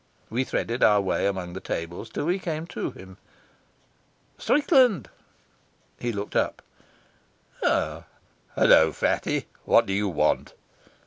[0.31, 3.17] We threaded our way among the tables till we came to him.
[4.39, 5.11] "Strickland."
[5.99, 6.63] He looked up.
[7.63, 9.45] "Hulloa, fatty.
[9.65, 10.55] What do you want?"